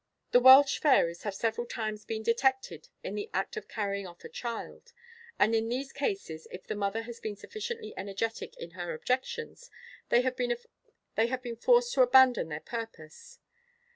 The 0.31 0.39
Welsh 0.39 0.79
fairies 0.79 1.21
have 1.21 1.35
several 1.35 1.67
times 1.67 2.05
been 2.05 2.23
detected 2.23 2.89
in 3.03 3.13
the 3.13 3.29
act 3.35 3.55
of 3.55 3.67
carrying 3.67 4.07
off 4.07 4.23
a 4.23 4.29
child; 4.29 4.93
and 5.37 5.53
in 5.53 5.69
these 5.69 5.93
cases, 5.93 6.47
if 6.49 6.65
the 6.65 6.73
mother 6.73 7.03
has 7.03 7.19
been 7.19 7.35
sufficiently 7.35 7.93
energetic 7.95 8.57
in 8.57 8.71
her 8.71 8.95
objections, 8.95 9.69
they 10.09 10.21
have 10.21 10.35
been 10.39 10.57
forced 11.55 11.93
to 11.93 12.01
abandon 12.01 12.49
their 12.49 12.61
purpose. 12.61 13.37